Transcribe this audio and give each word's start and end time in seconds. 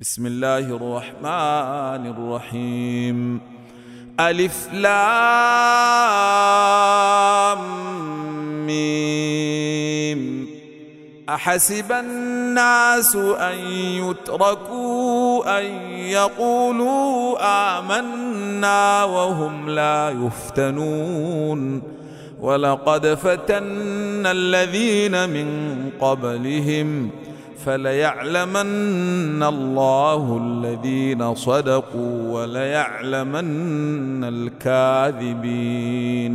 بسم 0.00 0.26
الله 0.26 0.58
الرحمن 0.58 2.06
الرحيم 2.06 3.40
ألف 4.20 4.68
لام 4.72 5.08
ميم 8.66 10.48
أحسب 11.28 11.92
الناس 11.92 13.16
أن 13.16 13.58
يتركوا 13.78 15.58
أن 15.58 15.64
يقولوا 15.90 17.38
آمنا 17.78 19.04
وهم 19.04 19.70
لا 19.70 20.10
يفتنون. 20.10 21.82
ولقد 22.40 23.14
فتنا 23.14 24.30
الذين 24.30 25.30
من 25.30 25.48
قبلهم 26.00 27.10
فليعلمن 27.64 29.42
الله 29.42 30.40
الذين 30.44 31.34
صدقوا 31.34 32.32
وليعلمن 32.32 34.24
الكاذبين. 34.24 36.34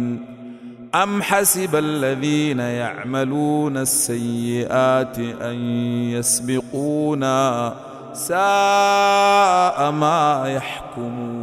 أم 0.96 1.22
حسب 1.22 1.76
الذين 1.76 2.60
يعملون 2.60 3.78
السيئات 3.78 5.20
أن 5.20 5.56
يسبقونا 6.10 7.74
ساء 8.14 9.92
ما 9.92 10.44
يحكمون. 10.48 11.43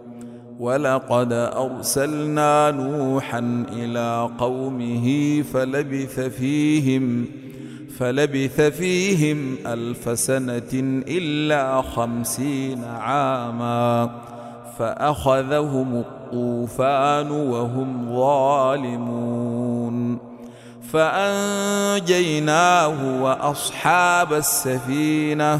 ولقد 0.61 1.33
أرسلنا 1.33 2.71
نوحا 2.71 3.65
إلى 3.71 4.29
قومه 4.37 5.41
فلبث 5.53 6.19
فيهم 6.19 7.25
فلبث 7.97 8.61
فيهم 8.61 9.57
ألف 9.65 10.19
سنة 10.19 11.01
إلا 11.07 11.81
خمسين 11.81 12.83
عاما 12.83 14.09
فأخذهم 14.79 15.95
الطوفان 15.95 17.31
وهم 17.31 18.15
ظالمون 18.15 20.17
فأنجيناه 21.71 22.43
وأصحاب 23.23 24.33
السفينة 24.33 25.59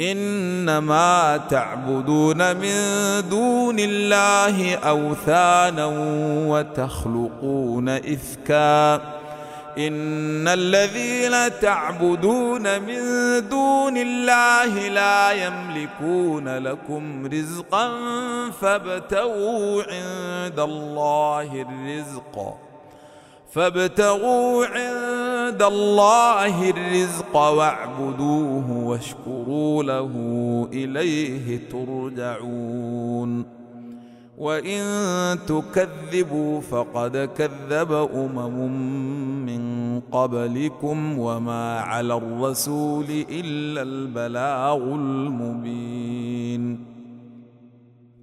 إنما 0.00 1.40
تعبدون 1.50 2.56
من 2.56 2.74
دون 3.28 3.76
الله 3.78 4.74
أوثانا 4.74 5.86
وتخلقون 6.46 7.88
إفكا. 7.88 8.94
إن 9.78 10.48
الذين 10.48 11.60
تعبدون 11.60 12.82
من 12.82 13.02
دون 13.48 13.96
الله 13.96 14.88
لا 14.88 15.32
يملكون 15.32 16.58
لكم 16.58 17.26
رزقا 17.26 17.90
فابتغوا 18.60 19.82
عند 19.82 20.60
الله 20.60 21.66
الرزق. 21.68 22.69
فابتغوا 23.52 24.66
عند 24.66 25.62
الله 25.62 26.70
الرزق 26.70 27.36
واعبدوه 27.36 28.86
واشكروا 28.86 29.82
له 29.82 30.10
إليه 30.72 31.68
ترجعون. 31.68 33.44
وإن 34.38 35.38
تكذبوا 35.46 36.60
فقد 36.60 37.30
كذب 37.38 38.08
أمم 38.14 38.72
من 39.46 40.00
قبلكم 40.00 41.18
وما 41.18 41.80
على 41.80 42.14
الرسول 42.14 43.06
إلا 43.30 43.82
البلاغ 43.82 44.76
المبين. 44.76 46.89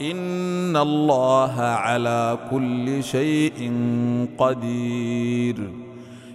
ان 0.00 0.76
الله 0.76 1.60
على 1.60 2.38
كل 2.50 3.04
شيء 3.04 3.72
قدير. 4.38 5.70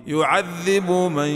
يعذب 0.08 0.92
من 0.92 1.30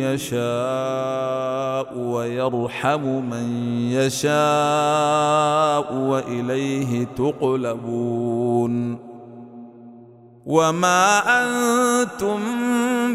يشاء 0.00 1.98
ويرحم 1.98 3.00
من 3.00 3.66
يشاء 3.92 5.94
واليه 5.94 7.04
تقلبون. 7.04 8.98
وما 10.46 11.22
أنتم 11.42 12.38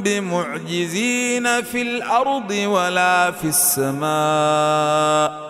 بمعجزين 0.02 1.62
في 1.62 1.82
الأرض 1.82 2.52
ولا 2.52 3.32
في 3.32 3.48
السماء. 3.48 5.47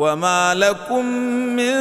وما 0.00 0.54
لكم 0.54 1.04
من 1.56 1.74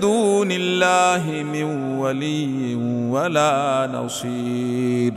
دون 0.00 0.48
الله 0.50 1.42
من 1.42 1.98
ولي 1.98 2.74
ولا 3.10 3.90
نصير 3.92 5.12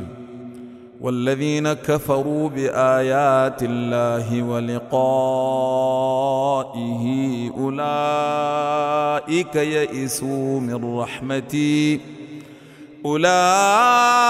والذين 1.02 1.74
كفروا 1.74 2.50
بايات 2.50 3.64
الله 3.64 4.44
ولقائه 4.44 5.02
اولئك 7.58 9.56
يئسوا 9.56 10.60
من 10.60 11.00
رحمتي 11.00 12.00
اولئك 13.06 14.28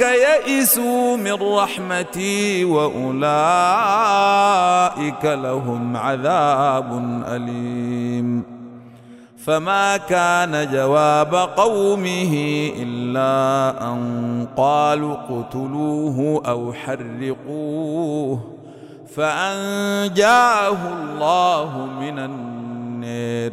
يئسوا 0.00 1.16
من 1.16 1.32
رحمتي 1.32 2.64
وأولئك 2.64 3.24
لهم 5.24 5.96
عذاب 5.96 7.22
أليم. 7.28 8.58
فما 9.48 9.96
كان 9.96 10.72
جواب 10.72 11.34
قومه 11.34 12.34
إلا 12.76 13.84
أن 13.92 14.46
قالوا 14.56 15.12
اقتلوه 15.12 16.42
أو 16.48 16.72
حرقوه 16.72 18.40
فأنجاه 19.16 20.78
الله 20.92 21.88
من 22.00 22.18
النير 22.18 23.52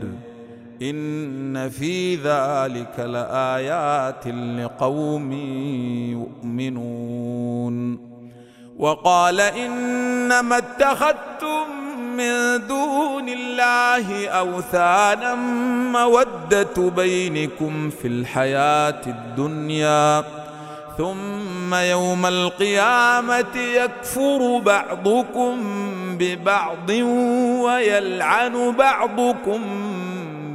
إن 0.81 1.69
في 1.69 2.16
ذلك 2.16 3.00
لآيات 3.00 4.27
لقوم 4.27 5.31
يؤمنون. 6.12 8.00
وقال 8.77 9.42
إنما 9.42 10.57
اتخذتم 10.57 11.66
من 12.18 12.68
دون 12.68 13.30
الله 13.30 14.27
أوثانا 14.27 15.36
مودة 15.92 16.89
بينكم 16.89 17.89
في 17.89 18.07
الحياة 18.07 19.01
الدنيا. 19.07 20.24
ثم 20.98 21.75
يوم 21.75 22.25
القيامة 22.25 23.56
يكفر 23.56 24.62
بعضكم 24.66 25.57
ببعض 26.19 26.89
ويلعن 27.63 28.72
بعضكم 28.72 29.62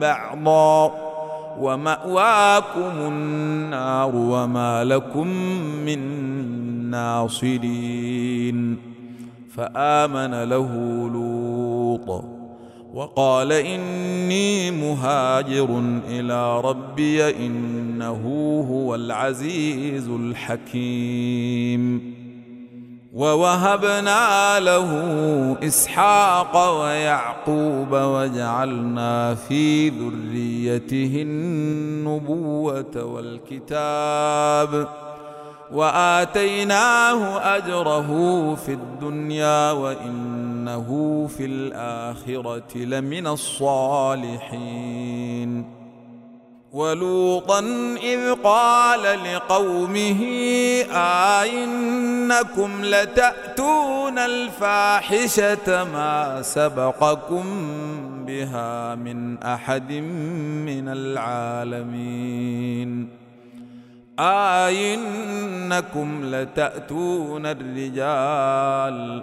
بعضا 0.01 0.93
ومأواكم 1.61 2.93
النار 3.01 4.17
وما 4.17 4.85
لكم 4.85 5.27
من 5.87 6.01
ناصرين. 6.91 8.79
فآمن 9.57 10.43
له 10.43 10.75
لوط 11.13 12.25
وقال 12.95 13.53
إني 13.53 14.71
مهاجر 14.71 15.83
إلى 16.09 16.61
ربي 16.61 17.47
إنه 17.47 18.23
هو 18.71 18.95
العزيز 18.95 20.09
الحكيم. 20.09 22.15
ووهبنا 23.15 24.61
له 24.61 24.91
إسحاق 25.63 26.81
ويعقوب 26.81 27.89
وجعلنا 27.93 29.35
في 29.35 29.89
ذريته 29.89 31.23
النبوة 31.23 33.05
والكتاب 33.05 34.89
وآتيناه 35.73 37.39
أجره 37.57 38.09
في 38.55 38.73
الدنيا 38.73 39.73
وإنه 39.73 41.27
في 41.37 41.45
الآخرة 41.45 42.77
لمن 42.79 43.27
الصالحين 43.27 44.71
ولوطا 46.73 47.61
إذ 48.03 48.35
قال 48.45 49.19
لقومه 49.35 50.21
آئنكم 51.41 52.85
لتأتون 52.85 54.19
الفاحشة 54.19 55.85
ما 55.85 56.43
سبقكم 56.43 57.45
بها 58.27 58.95
من 58.95 59.43
أحد 59.43 59.93
من 59.93 60.89
العالمين. 60.89 62.31
آئنكم 64.19 66.21
لتأتون 66.25 67.47
الرجال 67.47 69.23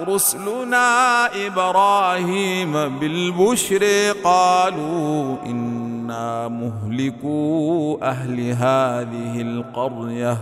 رسلنا 0.09 1.25
إبراهيم 1.47 2.99
بالبشر 2.99 4.11
قالوا 4.23 5.37
إنا 5.45 6.47
مهلكو 6.47 7.99
أهل 8.03 8.39
هذه 8.39 9.41
القرية 9.41 10.37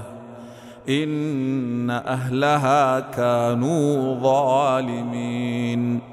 إن 0.89 1.89
أهلها 1.89 2.99
كانوا 2.99 4.15
ظالمين. 4.19 6.12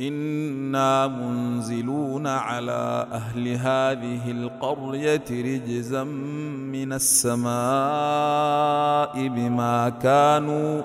إنا 0.00 1.06
منزلون 1.06 2.26
على 2.26 3.06
أهل 3.12 3.48
هذه 3.48 4.30
القرية 4.30 5.24
رجزا 5.30 6.04
من 6.04 6.92
السماء 6.92 7.48
بما 9.28 9.88
كانوا 10.02 10.82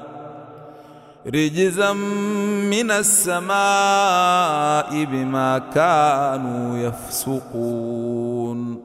رجزا 1.27 1.93
من 1.93 2.91
السماء 2.91 3.45
بما 5.05 5.57
كانوا 5.73 6.77
يفسقون. 6.77 8.84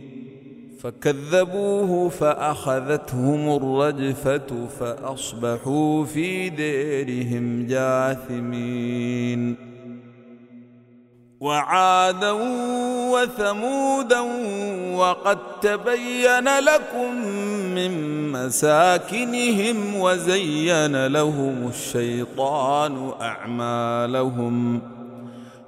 فكذبوه 0.83 2.09
فأخذتهم 2.09 3.55
الرجفة 3.55 4.67
فأصبحوا 4.79 6.05
في 6.05 6.49
ديرهم 6.49 7.67
جاثمين. 7.67 9.55
وعادا 11.39 12.31
وثمودا 13.11 14.19
وقد 14.95 15.37
تبين 15.61 16.59
لكم 16.59 17.15
من 17.75 17.91
مساكنهم 18.31 19.95
وزين 19.95 21.07
لهم 21.07 21.67
الشيطان 21.67 23.11
أعمالهم. 23.21 24.81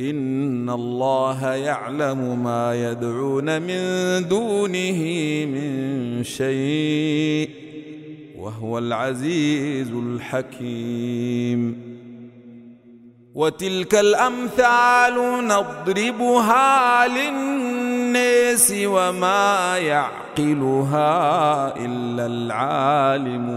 إن 0.00 0.70
الله 0.70 1.46
يعلم 1.54 2.44
ما 2.44 2.90
يدعون 2.90 3.62
من 3.62 3.80
دونه 4.28 5.00
من 5.46 6.24
شيء 6.24 7.50
وهو 8.38 8.78
العزيز 8.78 9.90
الحكيم. 9.92 11.86
وتلك 13.34 13.94
الأمثال 13.94 15.14
نضربها 15.46 17.08
للناس 17.08 18.74
وما 18.84 19.78
يعقلها 19.78 21.06
إلا 21.76 22.26
العالمون. 22.26 23.56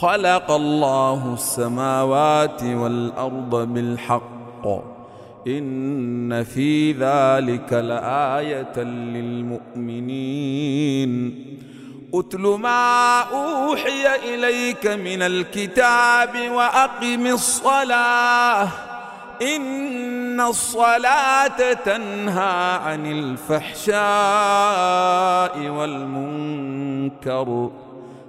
خلق 0.00 0.50
الله 0.50 1.34
السماوات 1.34 2.62
والأرض 2.62 3.68
بالحق. 3.74 4.31
إن 5.46 6.44
في 6.44 6.92
ذلك 6.92 7.72
لآية 7.72 8.82
للمؤمنين. 8.82 11.12
أتل 12.14 12.40
ما 12.40 13.20
أوحي 13.20 14.34
إليك 14.34 14.86
من 14.86 15.22
الكتاب 15.22 16.50
وأقم 16.50 17.26
الصلاة. 17.26 18.68
إن 19.56 20.40
الصلاة 20.40 21.72
تنهى 21.72 22.78
عن 22.84 23.06
الفحشاء 23.06 23.98
والمنكر. 25.68 27.70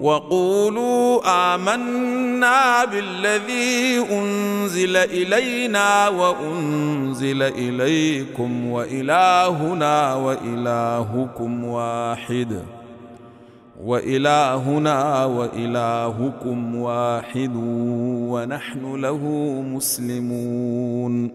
وقولوا 0.00 1.20
آمنا 1.54 2.84
بالذي 2.84 4.06
أنزل 4.12 4.96
إلينا 4.96 6.08
وأنزل 6.08 7.42
إليكم 7.42 8.66
وإلهنا 8.70 10.14
وإلهكم 10.14 11.64
واحد 11.64 12.62
وإلهنا 13.84 15.24
وإلهكم 15.24 16.76
واحد 16.76 17.52
ونحن 18.30 18.94
له 19.00 19.18
مسلمون 19.66 21.30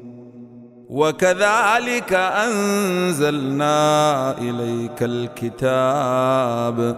وكذلك 0.89 2.13
أنزلنا 2.13 3.77
إليك 4.38 5.03
الكتاب 5.03 6.98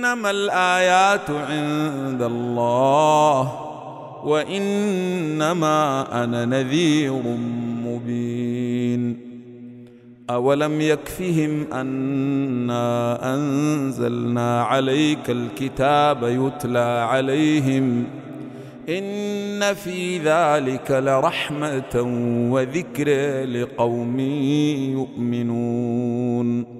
إنما 0.00 0.30
الآيات 0.30 1.30
عند 1.30 2.22
الله 2.22 3.52
وإنما 4.24 6.06
أنا 6.24 6.44
نذير 6.44 7.22
مبين 7.84 9.20
أولم 10.30 10.80
يكفهم 10.80 11.66
أنا 11.72 13.34
أنزلنا 13.34 14.62
عليك 14.62 15.30
الكتاب 15.30 16.22
يتلى 16.22 17.06
عليهم 17.10 18.04
إن 18.88 19.74
في 19.74 20.18
ذلك 20.18 20.90
لرحمة 20.90 22.02
وذكر 22.50 23.08
لقوم 23.44 24.20
يؤمنون 24.90 26.79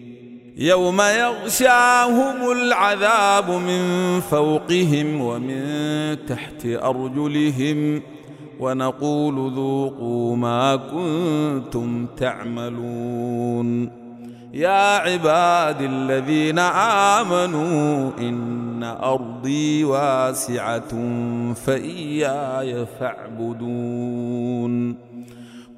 يوم 0.61 1.01
يغشاهم 1.01 2.51
العذاب 2.51 3.49
من 3.49 4.19
فوقهم 4.19 5.21
ومن 5.21 6.25
تحت 6.25 6.65
أرجلهم 6.65 8.01
ونقول 8.59 9.51
ذوقوا 9.53 10.35
ما 10.35 10.75
كنتم 10.75 12.05
تعملون. 12.17 13.91
يا 14.53 14.97
عباد 14.97 15.81
الذين 15.81 16.59
آمنوا 17.19 18.11
إن 18.19 18.83
أرضي 18.83 19.83
واسعة 19.83 20.91
فإياي 21.53 22.85
فاعبدون. 22.99 24.71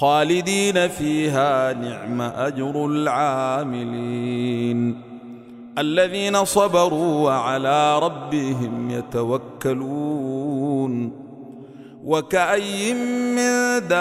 خالدين 0.00 0.88
فيها 0.88 1.72
نعم 1.72 2.20
أجر 2.20 2.86
العاملين. 2.86 4.28
الذين 5.78 6.44
صبروا 6.44 7.24
وعلى 7.24 7.98
ربهم 7.98 8.90
يتوكلون. 8.90 10.12
وكأي 12.04 12.94
من 12.94 13.88
دابة 13.88 13.98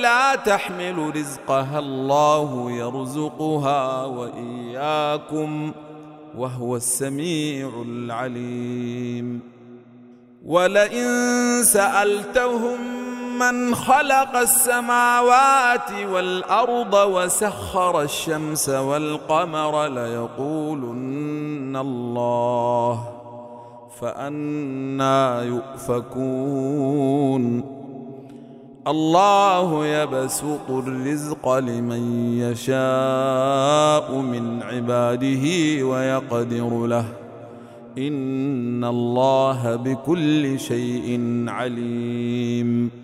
لا 0.00 0.34
تحمل 0.34 1.16
رزقها 1.16 1.78
الله 1.78 2.70
يرزقها 2.70 4.04
وإياكم 4.04 5.72
وهو 6.38 6.76
السميع 6.76 7.82
العليم. 7.88 9.40
ولئن 10.46 11.08
سألتهم 11.62 12.93
من 13.38 13.74
خلق 13.74 14.36
السماوات 14.36 15.92
والأرض 16.12 16.94
وسخر 16.94 18.02
الشمس 18.02 18.68
والقمر 18.68 19.86
ليقولن 19.86 21.76
الله 21.76 23.08
فأنا 24.00 25.42
يؤفكون. 25.42 26.54
الله 28.86 29.86
يبسط 29.86 30.70
الرزق 30.70 31.48
لمن 31.58 32.38
يشاء 32.38 34.12
من 34.18 34.62
عباده 34.62 35.46
ويقدر 35.86 36.86
له. 36.86 37.04
إن 37.98 38.84
الله 38.84 39.76
بكل 39.76 40.60
شيء 40.60 41.20
عليم. 41.48 43.03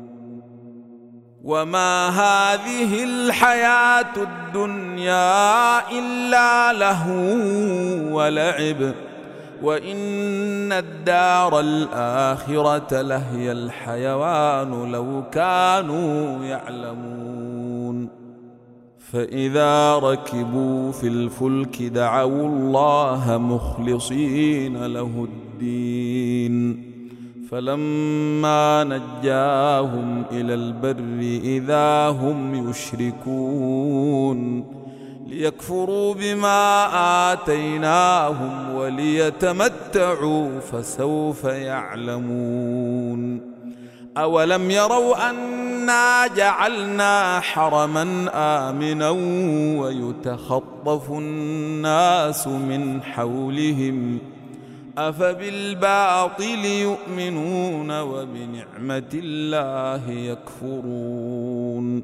وما 1.43 2.09
هذه 2.09 3.03
الحياة 3.03 4.13
الدنيا 4.17 5.89
إلا 5.91 6.73
لهو 6.73 8.17
ولعب 8.17 8.93
وإن 9.63 10.71
الدار 10.71 11.59
الآخرة 11.59 13.01
لهي 13.01 13.51
الحيوان 13.51 14.91
لو 14.91 15.23
كانوا 15.31 16.45
يعلمون 16.45 18.09
فإذا 19.11 19.95
ركبوا 19.95 20.91
في 20.91 21.07
الفلك 21.07 21.81
دعوا 21.81 22.47
الله 22.47 23.37
مخلصين 23.37 24.85
له 24.85 25.27
الدين 25.29 26.90
فلما 27.51 28.83
نجاهم 28.83 30.23
إلى 30.31 30.53
البر 30.53 31.39
إذا 31.43 32.07
هم 32.07 32.69
يشركون 32.69 34.65
ليكفروا 35.27 36.13
بما 36.13 36.87
آتيناهم 37.33 38.75
وليتمتعوا 38.75 40.59
فسوف 40.59 41.43
يعلمون 41.43 43.41
أولم 44.17 44.71
يروا 44.71 45.29
أنا 45.29 46.27
جعلنا 46.27 47.39
حرما 47.39 48.29
آمنا 48.33 49.09
ويتخطف 49.79 51.11
الناس 51.11 52.47
من 52.47 53.01
حولهم 53.01 54.19
أفبالباطل 55.09 56.65
يؤمنون 56.65 58.01
وبنعمة 58.01 59.09
الله 59.13 60.11
يكفرون. 60.11 62.03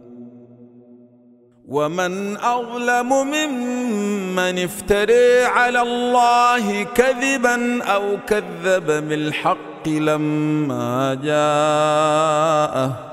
ومن 1.67 2.37
أظلم 2.37 3.09
ممن 3.09 4.59
افتري 4.59 5.43
على 5.43 5.81
الله 5.81 6.83
كذبا 6.83 7.83
أو 7.83 8.17
كذب 8.27 9.09
بالحق 9.09 9.87
لما 9.87 11.19
جاءه. 11.23 13.03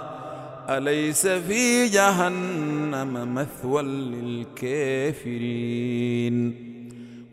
أليس 0.69 1.27
في 1.27 1.87
جهنم 1.87 3.35
مثوى 3.35 3.83
للكافرين؟ 4.63 6.74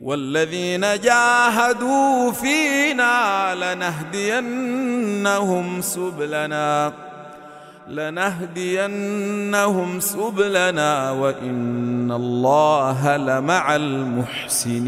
والذين 0.02 0.82
جاهدوا 0.82 2.32
فينا 2.32 3.56
لنهدينهم 3.56 5.82
سبلنا 5.82 6.94
لنهدينهم 7.88 8.40
سبلنا 10.00 11.12
وإن 11.12 12.12
الله 12.12 13.18
لمع 13.18 13.76
المحسنين. 13.76 14.82